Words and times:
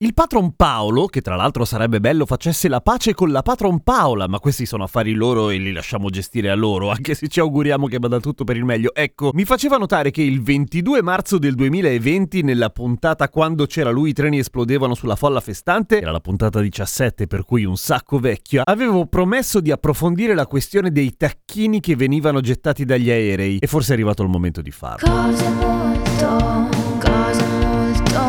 Il 0.00 0.14
patron 0.14 0.54
Paolo, 0.54 1.06
che 1.06 1.20
tra 1.20 1.34
l'altro 1.34 1.64
sarebbe 1.64 1.98
bello 1.98 2.24
facesse 2.24 2.68
la 2.68 2.80
pace 2.80 3.14
con 3.14 3.32
la 3.32 3.42
patron 3.42 3.80
Paola, 3.80 4.28
ma 4.28 4.38
questi 4.38 4.64
sono 4.64 4.84
affari 4.84 5.12
loro 5.12 5.50
e 5.50 5.56
li 5.56 5.72
lasciamo 5.72 6.08
gestire 6.08 6.50
a 6.50 6.54
loro, 6.54 6.90
anche 6.94 7.16
se 7.16 7.26
ci 7.26 7.40
auguriamo 7.40 7.88
che 7.88 7.98
vada 7.98 8.20
tutto 8.20 8.44
per 8.44 8.56
il 8.56 8.64
meglio. 8.64 8.94
Ecco, 8.94 9.30
mi 9.32 9.44
faceva 9.44 9.76
notare 9.76 10.12
che 10.12 10.22
il 10.22 10.40
22 10.40 11.02
marzo 11.02 11.36
del 11.38 11.56
2020, 11.56 12.42
nella 12.42 12.70
puntata 12.70 13.28
quando 13.28 13.66
c'era 13.66 13.90
lui 13.90 14.10
i 14.10 14.12
treni 14.12 14.38
esplodevano 14.38 14.94
sulla 14.94 15.16
folla 15.16 15.40
festante, 15.40 16.00
era 16.00 16.12
la 16.12 16.20
puntata 16.20 16.60
17 16.60 17.26
per 17.26 17.44
cui 17.44 17.64
un 17.64 17.76
sacco 17.76 18.20
vecchia, 18.20 18.62
avevo 18.64 19.04
promesso 19.06 19.58
di 19.58 19.72
approfondire 19.72 20.36
la 20.36 20.46
questione 20.46 20.92
dei 20.92 21.16
tacchini 21.16 21.80
che 21.80 21.96
venivano 21.96 22.40
gettati 22.40 22.84
dagli 22.84 23.10
aerei 23.10 23.58
e 23.58 23.66
forse 23.66 23.90
è 23.90 23.94
arrivato 23.94 24.22
il 24.22 24.28
momento 24.28 24.62
di 24.62 24.70
farlo. 24.70 25.10
Cose 25.10 25.48
molto, 25.48 26.68
cose 27.00 27.44
molto, 27.48 28.20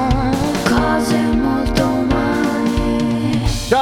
cose 0.64 1.16
molto. 1.16 1.29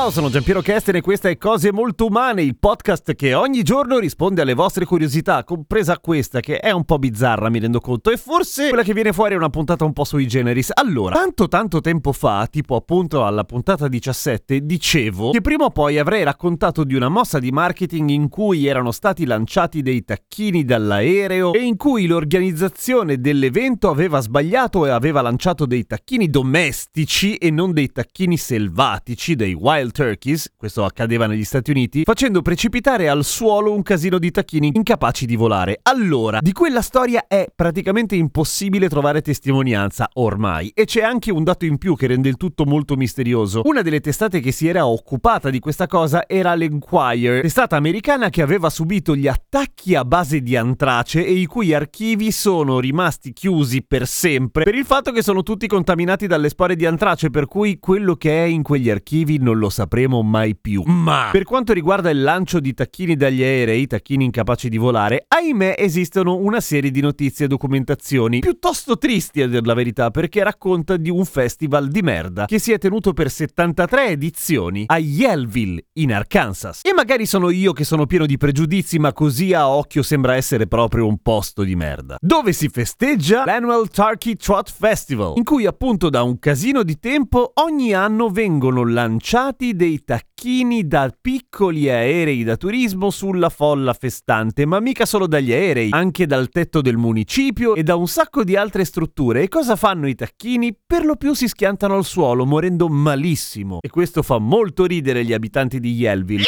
Ciao, 0.08 0.16
sono 0.16 0.30
Giampiero 0.32 0.62
Kesten 0.62 0.96
e 0.96 1.02
questa 1.02 1.28
è 1.28 1.38
Cose 1.38 1.74
Molto 1.74 2.06
Umane, 2.06 2.42
il 2.42 2.58
podcast 2.58 3.14
che 3.14 3.34
ogni 3.34 3.62
giorno 3.62 4.00
risponde 4.00 4.42
alle 4.42 4.54
vostre 4.54 4.86
curiosità, 4.86 5.44
compresa 5.44 6.00
questa 6.00 6.40
che 6.40 6.60
è 6.60 6.72
un 6.72 6.86
po' 6.86 6.98
bizzarra, 6.98 7.50
mi 7.50 7.60
rendo 7.60 7.82
conto, 7.82 8.10
e 8.10 8.16
forse 8.16 8.70
quella 8.70 8.84
che 8.84 8.94
viene 8.94 9.12
fuori 9.12 9.34
è 9.34 9.38
una 9.38 9.50
puntata 9.50 9.84
un 9.84 9.92
po' 9.92 10.06
sui 10.06 10.26
generis. 10.26 10.72
Allora, 10.74 11.16
tanto 11.16 11.50
tanto 11.50 11.82
tempo 11.82 12.14
fa, 12.14 12.48
tipo 12.50 12.78
appunto 12.78 13.26
alla 13.26 13.44
puntata 13.44 13.90
17, 13.90 14.66
dicevo 14.66 15.32
che 15.32 15.42
prima 15.42 15.66
o 15.66 15.72
poi 15.72 15.98
avrei 15.98 16.24
raccontato 16.24 16.86
di 16.86 16.96
una 16.96 17.10
mossa 17.10 17.38
di 17.40 17.52
marketing 17.52 18.10
in 18.10 18.30
cui 18.30 18.66
erano 18.66 18.94
stati 18.94 19.26
lanciati 19.26 19.82
dei 19.82 20.06
tacchini 20.06 20.64
dall'aereo 20.64 21.52
e 21.52 21.66
in 21.66 21.76
cui 21.76 22.08
l'organizzazione 22.08 23.20
dell'evento 23.20 23.90
aveva 23.90 24.22
sbagliato 24.22 24.86
e 24.86 24.90
aveva 24.90 25.20
lanciato 25.20 25.66
dei 25.66 25.86
tacchini 25.86 26.30
domestici 26.30 27.36
e 27.36 27.52
non 27.52 27.74
dei 27.74 27.92
tacchini 27.92 28.38
selvatici, 28.38 29.36
dei 29.36 29.54
wild 29.54 29.96
turkeys, 29.98 30.54
questo 30.56 30.86
accadeva 30.86 31.26
negli 31.26 31.44
Stati 31.44 31.72
Uniti, 31.72 32.04
facendo 32.04 32.44
precipitare 32.44 33.10
al 33.10 33.26
suolo 33.26 33.74
un 33.74 33.82
casino 33.82 34.20
di 34.20 34.30
tacchini 34.30 34.70
incapaci 34.76 35.26
di 35.26 35.36
volare. 35.36 35.80
Allora, 35.82 36.38
di 36.40 36.52
quella 36.52 36.84
storia 36.84 37.26
è 37.28 37.48
praticamente 37.54 38.16
impossibile 38.16 38.90
trovare 38.90 39.22
testimonianza 39.22 40.08
ormai 40.14 40.70
e 40.76 40.86
c'è 40.86 41.02
anche 41.02 41.32
un 41.32 41.44
dato 41.44 41.66
in 41.66 41.80
più 41.80 41.96
che 41.96 42.06
rende 42.06 42.30
il 42.30 42.38
tutto 42.38 42.66
molto 42.66 42.96
misterioso. 42.96 43.62
Una 43.66 43.82
delle 43.82 44.00
testate 44.00 44.40
che 44.40 44.52
si 44.52 44.68
era 44.68 44.86
occupata 44.86 45.50
di 45.50 45.58
questa 45.58 45.88
cosa 45.88 46.28
era 46.28 46.54
l'Enquirer, 46.54 47.42
testata 47.42 47.76
americana 47.76 48.30
che 48.30 48.44
aveva 48.44 48.70
subito 48.70 49.16
gli 49.16 49.28
attacchi 49.28 49.96
a 49.96 50.06
base 50.06 50.42
di 50.42 50.56
antrace 50.56 51.26
e 51.26 51.32
i 51.32 51.48
cui 51.48 51.74
archivi 51.74 52.32
sono 52.32 52.80
rimasti 52.80 53.34
chiusi 53.34 53.84
per 53.84 54.06
sempre 54.06 54.64
per 54.64 54.76
il 54.76 54.86
fatto 54.86 55.12
che 55.12 55.24
sono 55.24 55.42
tutti 55.42 55.66
contaminati 55.66 56.28
dalle 56.28 56.50
spore 56.50 56.76
di 56.76 56.86
antrace, 56.86 57.32
per 57.32 57.48
cui 57.48 57.80
quello 57.80 58.16
che 58.16 58.44
è 58.44 58.48
in 58.48 58.62
quegli 58.62 58.92
archivi 58.92 59.40
non 59.40 59.58
lo 59.58 59.70
sapremo 59.88 60.22
mai 60.22 60.56
più. 60.56 60.84
Ma 60.86 61.30
per 61.32 61.44
quanto 61.44 61.72
riguarda 61.72 62.10
il 62.10 62.22
lancio 62.22 62.60
di 62.60 62.74
tacchini 62.74 63.16
dagli 63.16 63.42
aerei, 63.42 63.88
tacchini 63.88 64.26
incapaci 64.26 64.68
di 64.68 64.78
volare, 64.78 65.24
ahimè 65.28 65.76
esistono 65.78 66.36
una 66.36 66.60
serie 66.60 66.92
di 66.92 67.00
notizie 67.00 67.46
e 67.46 67.48
documentazioni 67.48 68.40
piuttosto 68.40 68.98
tristi 68.98 69.42
a 69.42 69.48
dir 69.48 69.66
la 69.66 69.74
verità, 69.74 70.12
perché 70.12 70.44
racconta 70.44 70.98
di 70.98 71.10
un 71.10 71.24
festival 71.24 71.88
di 71.88 72.02
merda 72.02 72.46
che 72.46 72.60
si 72.60 72.74
è 72.74 72.78
tenuto 72.78 73.14
per 73.14 73.32
73 73.32 74.10
edizioni 74.10 74.84
a 74.88 74.98
Yellville, 74.98 75.86
in 75.94 76.14
Arkansas. 76.14 76.82
E 76.84 76.94
magari 76.94 77.26
sono 77.26 77.50
io 77.50 77.72
che 77.72 77.86
sono 77.86 78.06
pieno 78.06 78.26
di 78.26 78.38
pregiudizi, 78.38 79.00
ma 79.00 79.14
così 79.14 79.54
a 79.54 79.70
occhio 79.70 80.04
sembra 80.04 80.36
essere 80.36 80.68
proprio 80.68 81.08
un 81.08 81.20
posto 81.20 81.64
di 81.64 81.76
merda. 81.76 82.18
Dove 82.20 82.52
si 82.52 82.68
festeggia 82.68 83.46
l'Annual 83.46 83.88
Turkey 83.90 84.36
Trot 84.36 84.70
Festival, 84.70 85.34
in 85.38 85.46
cui 85.46 85.66
appunto 85.66 86.10
da 86.10 86.24
un 86.24 86.40
casino 86.40 86.84
di 86.84 87.00
tempo 87.00 87.52
ogni 87.56 87.94
anno 87.94 88.30
vengono 88.30 88.84
lanciati 88.84 89.67
dei 89.76 90.04
tacchini 90.04 90.88
da 90.88 91.12
piccoli 91.20 91.90
aerei 91.90 92.44
da 92.44 92.58
turismo 92.58 93.10
sulla 93.10 93.50
folla 93.50 93.94
festante, 93.94 94.66
ma 94.66 94.80
mica 94.80 95.06
solo 95.06 95.28
dagli 95.28 95.52
aerei, 95.52 95.90
anche 95.92 96.26
dal 96.26 96.50
tetto 96.50 96.82
del 96.82 96.98
municipio 96.98 97.76
e 97.76 97.84
da 97.84 97.96
un 97.96 98.08
sacco 98.08 98.44
di 98.44 98.56
altre 98.56 98.86
strutture. 98.86 99.44
E 99.44 99.48
cosa 99.48 99.76
fanno 99.76 100.08
i 100.08 100.16
tacchini? 100.16 100.78
Per 100.86 101.06
lo 101.06 101.16
più 101.16 101.34
si 101.34 101.48
schiantano 101.48 101.96
al 101.96 102.06
suolo, 102.06 102.46
morendo 102.46 102.88
malissimo. 102.88 103.80
E 103.82 103.90
questo 103.90 104.22
fa 104.22 104.38
molto 104.38 104.86
ridere 104.86 105.24
gli 105.24 105.34
abitanti 105.34 105.80
di 105.80 105.94
Yellville. 105.94 106.44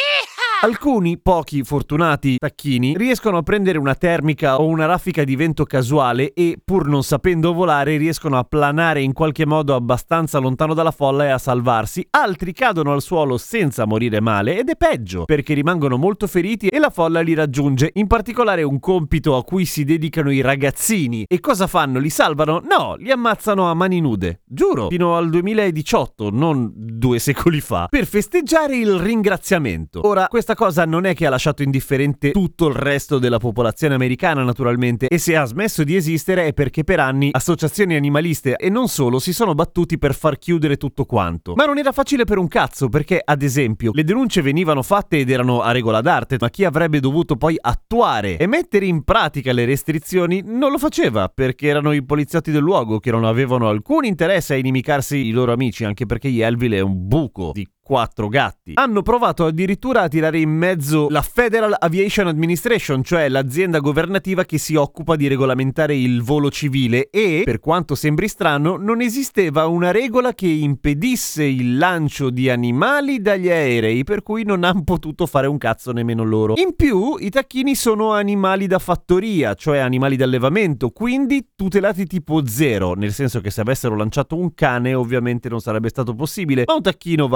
Alcuni, 0.62 1.18
pochi 1.18 1.62
fortunati 1.64 2.36
tacchini, 2.36 2.94
riescono 2.94 3.38
a 3.38 3.42
prendere 3.42 3.78
una 3.78 3.94
termica 3.94 4.60
o 4.60 4.66
una 4.66 4.84
raffica 4.84 5.24
di 5.24 5.34
vento 5.34 5.64
casuale 5.64 6.34
e, 6.34 6.58
pur 6.62 6.86
non 6.86 7.02
sapendo 7.02 7.54
volare, 7.54 7.96
riescono 7.96 8.36
a 8.36 8.44
planare 8.44 9.00
in 9.00 9.14
qualche 9.14 9.46
modo 9.46 9.74
abbastanza 9.74 10.36
lontano 10.36 10.74
dalla 10.74 10.90
folla 10.90 11.24
e 11.24 11.28
a 11.30 11.38
salvarsi. 11.38 12.06
Altri 12.10 12.52
cadono 12.52 12.92
al 12.92 13.00
suolo 13.00 13.38
senza 13.38 13.86
morire 13.86 14.20
male 14.20 14.58
ed 14.58 14.68
è 14.68 14.76
peggio, 14.76 15.24
perché 15.24 15.54
rimangono 15.54 15.96
molto 15.96 16.26
feriti 16.26 16.66
e 16.66 16.78
la 16.78 16.90
folla 16.90 17.22
li 17.22 17.32
raggiunge. 17.32 17.92
In 17.94 18.06
particolare 18.06 18.62
un 18.62 18.80
compito 18.80 19.36
a 19.36 19.44
cui 19.44 19.64
si 19.64 19.84
dedicano 19.84 20.30
i 20.30 20.42
ragazzini. 20.42 21.24
E 21.26 21.40
cosa 21.40 21.68
fanno? 21.68 21.98
Li 21.98 22.10
salvano? 22.10 22.60
No, 22.62 22.96
li 22.98 23.10
ammazzano 23.10 23.70
a 23.70 23.72
mani 23.72 23.98
nude. 24.02 24.42
Giuro, 24.44 24.88
fino 24.90 25.16
al 25.16 25.30
2018, 25.30 26.28
non 26.30 26.70
due 26.74 27.18
secoli 27.18 27.62
fa, 27.62 27.86
per 27.88 28.04
festeggiare 28.04 28.76
il 28.76 28.98
ringraziamento. 28.98 30.06
Ora, 30.06 30.26
questa 30.28 30.48
cosa 30.54 30.84
non 30.84 31.04
è 31.04 31.14
che 31.14 31.26
ha 31.26 31.30
lasciato 31.30 31.62
indifferente 31.62 32.30
tutto 32.30 32.68
il 32.68 32.74
resto 32.74 33.18
della 33.18 33.38
popolazione 33.38 33.94
americana, 33.94 34.42
naturalmente, 34.42 35.08
e 35.08 35.18
se 35.18 35.36
ha 35.36 35.44
smesso 35.44 35.84
di 35.84 35.96
esistere 35.96 36.46
è 36.46 36.52
perché 36.52 36.84
per 36.84 37.00
anni 37.00 37.30
associazioni 37.32 37.94
animaliste 37.94 38.56
e 38.56 38.68
non 38.68 38.88
solo 38.88 39.18
si 39.18 39.32
sono 39.32 39.54
battuti 39.54 39.98
per 39.98 40.14
far 40.14 40.38
chiudere 40.38 40.76
tutto 40.76 41.04
quanto. 41.04 41.54
Ma 41.54 41.64
non 41.64 41.78
era 41.78 41.92
facile 41.92 42.24
per 42.24 42.38
un 42.38 42.48
cazzo, 42.48 42.88
perché, 42.88 43.20
ad 43.22 43.42
esempio, 43.42 43.90
le 43.94 44.04
denunce 44.04 44.42
venivano 44.42 44.82
fatte 44.82 45.18
ed 45.18 45.30
erano 45.30 45.60
a 45.60 45.72
regola 45.72 46.00
d'arte, 46.00 46.36
ma 46.40 46.50
chi 46.50 46.64
avrebbe 46.64 47.00
dovuto 47.00 47.36
poi 47.36 47.56
attuare 47.60 48.36
e 48.36 48.46
mettere 48.46 48.86
in 48.86 49.04
pratica 49.04 49.52
le 49.52 49.64
restrizioni 49.64 50.42
non 50.44 50.70
lo 50.70 50.78
faceva, 50.78 51.28
perché 51.28 51.68
erano 51.68 51.92
i 51.92 52.04
poliziotti 52.04 52.50
del 52.50 52.62
luogo 52.62 52.98
che 52.98 53.10
non 53.10 53.24
avevano 53.24 53.68
alcun 53.68 54.04
interesse 54.04 54.54
a 54.54 54.56
inimicarsi 54.56 55.16
i 55.16 55.30
loro 55.30 55.52
amici, 55.52 55.84
anche 55.84 56.06
perché 56.06 56.28
Yellville 56.28 56.76
è 56.76 56.80
un 56.80 57.06
buco 57.06 57.50
di 57.52 57.66
quattro 57.90 58.28
gatti. 58.28 58.70
Hanno 58.74 59.02
provato 59.02 59.46
addirittura 59.46 60.02
a 60.02 60.08
tirare 60.08 60.38
in 60.38 60.50
mezzo 60.50 61.08
la 61.10 61.22
Federal 61.22 61.74
Aviation 61.76 62.28
Administration, 62.28 63.02
cioè 63.02 63.28
l'azienda 63.28 63.80
governativa 63.80 64.44
che 64.44 64.58
si 64.58 64.76
occupa 64.76 65.16
di 65.16 65.26
regolamentare 65.26 65.96
il 65.96 66.22
volo 66.22 66.52
civile 66.52 67.10
e, 67.10 67.42
per 67.44 67.58
quanto 67.58 67.96
sembri 67.96 68.28
strano, 68.28 68.76
non 68.76 69.00
esisteva 69.00 69.66
una 69.66 69.90
regola 69.90 70.34
che 70.34 70.46
impedisse 70.46 71.42
il 71.42 71.78
lancio 71.78 72.30
di 72.30 72.48
animali 72.48 73.20
dagli 73.20 73.50
aerei, 73.50 74.04
per 74.04 74.22
cui 74.22 74.44
non 74.44 74.62
hanno 74.62 74.84
potuto 74.84 75.26
fare 75.26 75.48
un 75.48 75.58
cazzo 75.58 75.90
nemmeno 75.90 76.22
loro. 76.22 76.54
In 76.58 76.76
più, 76.76 77.16
i 77.18 77.28
tacchini 77.28 77.74
sono 77.74 78.12
animali 78.12 78.68
da 78.68 78.78
fattoria, 78.78 79.54
cioè 79.54 79.78
animali 79.78 80.14
d'allevamento, 80.14 80.90
quindi 80.90 81.48
tutelati 81.56 82.06
tipo 82.06 82.46
zero, 82.46 82.94
nel 82.94 83.12
senso 83.12 83.40
che 83.40 83.50
se 83.50 83.62
avessero 83.62 83.96
lanciato 83.96 84.36
un 84.36 84.54
cane 84.54 84.94
ovviamente 84.94 85.48
non 85.48 85.58
sarebbe 85.58 85.88
stato 85.88 86.14
possibile, 86.14 86.62
ma 86.66 86.74
un 86.74 86.82
tacchino 86.82 87.26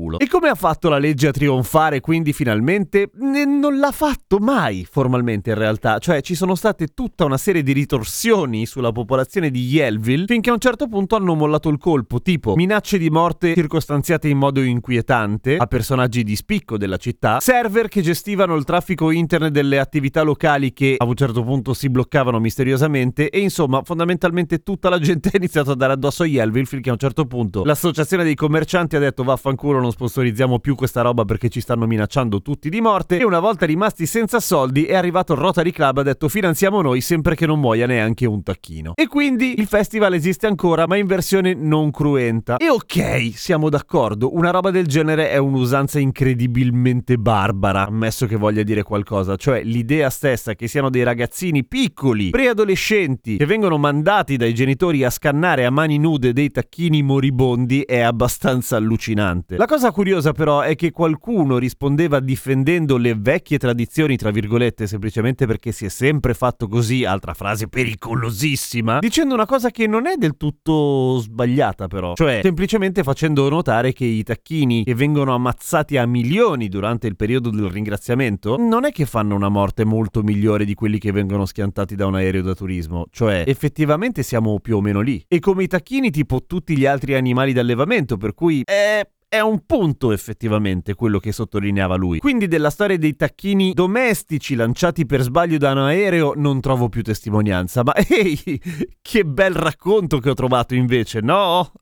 vaffanculo. 0.00 0.18
E 0.18 0.28
come 0.28 0.48
ha 0.48 0.54
fatto 0.54 0.88
la 0.88 0.98
legge 0.98 1.28
a 1.28 1.30
trionfare 1.30 2.00
quindi 2.00 2.32
finalmente? 2.32 3.10
Non 3.14 3.78
l'ha 3.78 3.92
fatto 3.92 4.38
mai 4.38 4.86
formalmente 4.88 5.50
in 5.50 5.56
realtà, 5.56 5.98
cioè 5.98 6.20
ci 6.22 6.34
sono 6.34 6.54
state 6.54 6.88
tutta 6.88 7.24
una 7.24 7.36
serie 7.36 7.62
di 7.62 7.72
ritorsioni 7.72 8.66
sulla 8.66 8.92
popolazione 8.92 9.50
di 9.50 9.60
Yellville 9.64 10.24
finché 10.26 10.50
a 10.50 10.54
un 10.54 10.58
certo 10.58 10.88
punto 10.88 11.16
hanno 11.16 11.34
mollato 11.34 11.68
il 11.68 11.78
colpo, 11.78 12.20
tipo 12.22 12.54
minacce 12.54 12.98
di 12.98 13.10
morte 13.10 13.54
circostanziate 13.54 14.28
in 14.28 14.38
modo 14.38 14.62
inquietante 14.62 15.56
a 15.56 15.66
personaggi 15.66 16.22
di 16.22 16.36
spicco 16.36 16.78
della 16.78 16.96
città, 16.96 17.40
server 17.40 17.88
che 17.88 18.00
gestivano 18.00 18.54
il 18.54 18.64
traffico 18.64 19.10
internet 19.10 19.52
delle 19.52 19.78
attività 19.78 20.22
locali 20.22 20.72
che 20.72 20.94
a 20.98 21.04
un 21.04 21.14
certo 21.14 21.42
punto 21.42 21.74
si 21.74 21.88
bloccavano 21.90 22.38
misteriosamente 22.38 23.28
e 23.28 23.40
insomma 23.40 23.82
fondamentalmente 23.84 24.62
tutta 24.62 24.88
la 24.88 24.98
gente 24.98 25.30
ha 25.32 25.36
iniziato 25.36 25.72
a 25.72 25.74
dare 25.74 25.92
addosso 25.92 26.22
a 26.22 26.26
Yellville 26.26 26.66
finché 26.66 26.90
a 26.90 26.92
un 26.92 26.98
certo 26.98 27.26
punto 27.26 27.64
l'associazione 27.64 28.24
dei 28.24 28.34
commercianti 28.34 28.96
ha 28.96 28.98
detto 28.98 29.24
vaffanculo 29.24 29.79
solo 29.80 29.82
non 29.82 29.92
sponsorizziamo 29.92 30.58
più 30.58 30.74
questa 30.74 31.00
roba 31.00 31.24
perché 31.24 31.48
ci 31.48 31.60
stanno 31.60 31.86
minacciando 31.86 32.42
tutti 32.42 32.68
di 32.68 32.80
morte 32.80 33.18
e 33.18 33.24
una 33.24 33.40
volta 33.40 33.66
rimasti 33.66 34.06
senza 34.06 34.38
soldi 34.38 34.84
è 34.84 34.94
arrivato 34.94 35.32
il 35.32 35.38
Rotary 35.38 35.70
Club 35.70 35.98
ha 35.98 36.02
detto 36.02 36.28
finanziamo 36.28 36.82
noi 36.82 37.00
sempre 37.00 37.34
che 37.34 37.46
non 37.46 37.58
muoia 37.58 37.86
neanche 37.86 38.26
un 38.26 38.42
tacchino. 38.42 38.92
E 38.94 39.06
quindi 39.06 39.58
il 39.58 39.66
festival 39.66 40.14
esiste 40.14 40.46
ancora 40.46 40.86
ma 40.86 40.96
in 40.96 41.06
versione 41.06 41.54
non 41.54 41.90
cruenta. 41.90 42.58
E 42.58 42.68
ok, 42.68 43.32
siamo 43.34 43.68
d'accordo, 43.68 44.34
una 44.34 44.50
roba 44.50 44.70
del 44.70 44.86
genere 44.86 45.30
è 45.30 45.38
un'usanza 45.38 45.98
incredibilmente 45.98 47.16
barbara, 47.16 47.86
ammesso 47.86 48.26
che 48.26 48.36
voglia 48.36 48.62
dire 48.62 48.82
qualcosa, 48.82 49.36
cioè 49.36 49.62
l'idea 49.62 50.10
stessa 50.10 50.54
che 50.54 50.68
siano 50.68 50.90
dei 50.90 51.02
ragazzini 51.02 51.64
piccoli, 51.64 52.30
preadolescenti, 52.30 53.36
che 53.36 53.46
vengono 53.46 53.78
mandati 53.78 54.36
dai 54.36 54.54
genitori 54.54 55.04
a 55.04 55.10
scannare 55.10 55.64
a 55.64 55.70
mani 55.70 55.98
nude 55.98 56.32
dei 56.32 56.50
tacchini 56.50 57.02
moribondi 57.02 57.82
è 57.82 58.00
abbastanza 58.00 58.76
allucinante. 58.76 59.56
La 59.56 59.66
cosa 59.70 59.92
curiosa 59.92 60.32
però 60.32 60.62
è 60.62 60.74
che 60.74 60.90
qualcuno 60.90 61.56
rispondeva 61.56 62.18
difendendo 62.18 62.96
le 62.96 63.14
vecchie 63.16 63.56
tradizioni, 63.56 64.16
tra 64.16 64.32
virgolette, 64.32 64.88
semplicemente 64.88 65.46
perché 65.46 65.70
si 65.70 65.84
è 65.84 65.88
sempre 65.88 66.34
fatto 66.34 66.66
così, 66.66 67.04
altra 67.04 67.34
frase 67.34 67.68
pericolosissima, 67.68 68.98
dicendo 68.98 69.32
una 69.32 69.46
cosa 69.46 69.70
che 69.70 69.86
non 69.86 70.08
è 70.08 70.16
del 70.16 70.36
tutto 70.36 71.18
sbagliata 71.18 71.86
però, 71.86 72.14
cioè 72.14 72.40
semplicemente 72.42 73.04
facendo 73.04 73.48
notare 73.48 73.92
che 73.92 74.04
i 74.04 74.24
tacchini 74.24 74.82
che 74.82 74.96
vengono 74.96 75.34
ammazzati 75.34 75.96
a 75.98 76.04
milioni 76.04 76.66
durante 76.66 77.06
il 77.06 77.14
periodo 77.14 77.50
del 77.50 77.70
ringraziamento 77.70 78.56
non 78.58 78.84
è 78.84 78.90
che 78.90 79.06
fanno 79.06 79.36
una 79.36 79.50
morte 79.50 79.84
molto 79.84 80.24
migliore 80.24 80.64
di 80.64 80.74
quelli 80.74 80.98
che 80.98 81.12
vengono 81.12 81.46
schiantati 81.46 81.94
da 81.94 82.06
un 82.06 82.16
aereo 82.16 82.42
da 82.42 82.54
turismo, 82.54 83.06
cioè 83.12 83.44
effettivamente 83.46 84.24
siamo 84.24 84.58
più 84.58 84.78
o 84.78 84.80
meno 84.80 85.00
lì. 85.00 85.24
E 85.28 85.38
come 85.38 85.62
i 85.62 85.68
tacchini 85.68 86.10
tipo 86.10 86.42
tutti 86.44 86.76
gli 86.76 86.86
altri 86.86 87.14
animali 87.14 87.52
d'allevamento, 87.52 88.16
per 88.16 88.34
cui 88.34 88.62
è 88.64 89.06
è 89.30 89.38
un 89.38 89.64
punto 89.64 90.10
effettivamente 90.10 90.94
quello 90.94 91.20
che 91.20 91.30
sottolineava 91.30 91.94
lui. 91.94 92.18
Quindi 92.18 92.48
della 92.48 92.68
storia 92.68 92.98
dei 92.98 93.14
tacchini 93.14 93.72
domestici 93.74 94.56
lanciati 94.56 95.06
per 95.06 95.22
sbaglio 95.22 95.56
da 95.56 95.70
un 95.70 95.78
aereo 95.78 96.32
non 96.34 96.60
trovo 96.60 96.88
più 96.88 97.04
testimonianza, 97.04 97.84
ma 97.84 97.94
ehi, 97.94 98.60
che 99.00 99.24
bel 99.24 99.54
racconto 99.54 100.18
che 100.18 100.30
ho 100.30 100.34
trovato 100.34 100.74
invece, 100.74 101.20
no? 101.20 101.72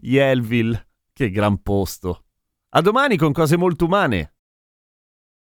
Yelville, 0.00 0.88
che 1.12 1.28
gran 1.28 1.60
posto. 1.62 2.24
A 2.70 2.80
domani 2.80 3.18
con 3.18 3.32
cose 3.32 3.58
molto 3.58 3.84
umane. 3.84 4.33